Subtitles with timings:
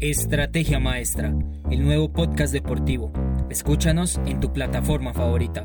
[0.00, 1.34] Estrategia Maestra,
[1.72, 3.10] el nuevo podcast deportivo.
[3.50, 5.64] Escúchanos en tu plataforma favorita.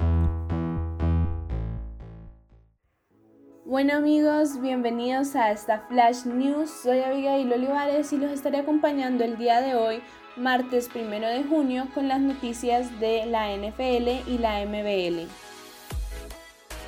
[3.63, 6.71] Bueno amigos, bienvenidos a esta Flash News.
[6.81, 10.01] Soy Abigail Olivares y los estaré acompañando el día de hoy,
[10.35, 15.29] martes 1 de junio, con las noticias de la NFL y la MBL.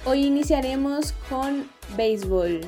[0.05, 2.61] Hoy iniciaremos con béisbol.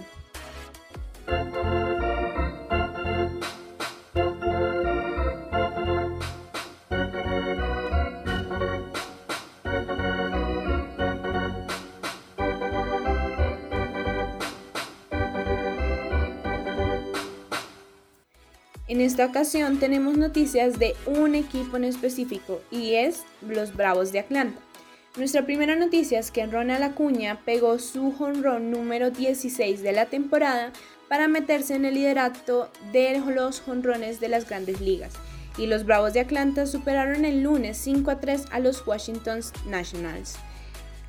[18.89, 24.19] En esta ocasión tenemos noticias de un equipo en específico y es los Bravos de
[24.19, 24.61] Atlanta.
[25.18, 30.71] Nuestra primera noticia es que Ronald Acuña pegó su jonrón número 16 de la temporada
[31.10, 35.16] para meterse en el liderato de los jonrones de las grandes ligas.
[35.58, 40.38] Y los Bravos de Atlanta superaron el lunes 5 a 3 a los Washington Nationals.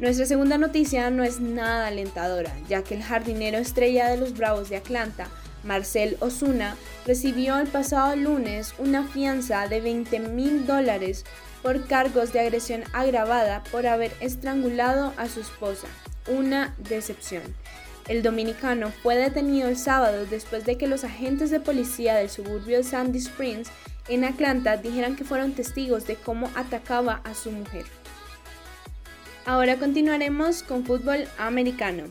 [0.00, 4.68] Nuestra segunda noticia no es nada alentadora, ya que el jardinero estrella de los Bravos
[4.68, 5.28] de Atlanta,
[5.64, 11.24] Marcel Osuna, recibió el pasado lunes una fianza de 20 mil dólares
[11.62, 15.88] por cargos de agresión agravada por haber estrangulado a su esposa.
[16.28, 17.42] Una decepción.
[18.08, 22.78] El dominicano fue detenido el sábado después de que los agentes de policía del suburbio
[22.78, 23.68] de Sandy Springs
[24.08, 27.84] en Atlanta dijeran que fueron testigos de cómo atacaba a su mujer.
[29.44, 32.04] Ahora continuaremos con fútbol americano.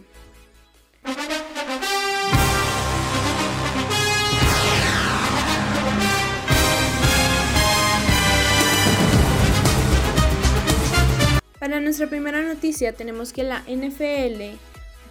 [11.68, 14.56] Para nuestra primera noticia tenemos que la NFL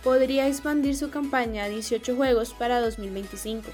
[0.03, 3.69] podría expandir su campaña a 18 juegos para 2025.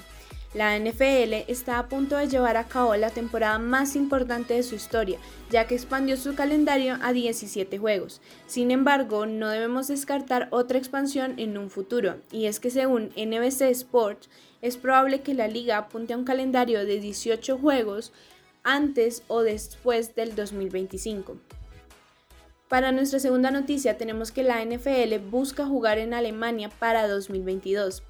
[0.53, 4.75] La NFL está a punto de llevar a cabo la temporada más importante de su
[4.75, 5.17] historia,
[5.49, 8.19] ya que expandió su calendario a 17 juegos.
[8.47, 13.61] Sin embargo, no debemos descartar otra expansión en un futuro, y es que según NBC
[13.71, 14.29] Sports,
[14.61, 18.11] es probable que la liga apunte a un calendario de 18 juegos
[18.61, 21.37] antes o después del 2025.
[22.69, 28.03] Para nuestra segunda noticia tenemos que la NFL busca jugar en Alemania para 2022,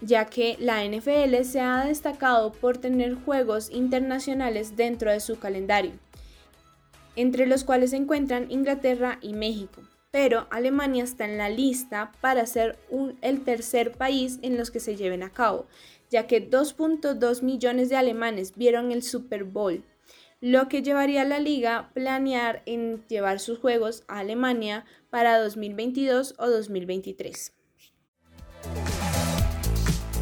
[0.00, 5.92] ya que la NFL se ha destacado por tener juegos internacionales dentro de su calendario,
[7.14, 9.82] entre los cuales se encuentran Inglaterra y México.
[10.10, 12.78] Pero Alemania está en la lista para ser
[13.20, 15.66] el tercer país en los que se lleven a cabo,
[16.10, 19.84] ya que 2.2 millones de alemanes vieron el Super Bowl
[20.40, 26.34] lo que llevaría a la liga planear en llevar sus juegos a Alemania para 2022
[26.38, 27.52] o 2023.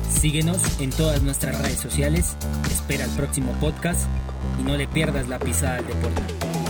[0.08, 2.36] Síguenos en todas nuestras redes sociales,
[2.70, 4.08] espera el próximo podcast
[4.58, 6.63] y no le pierdas la pisada al deporte.